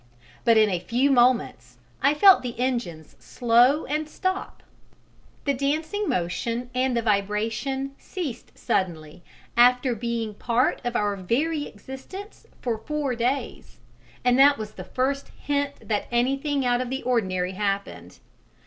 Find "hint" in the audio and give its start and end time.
15.39-15.87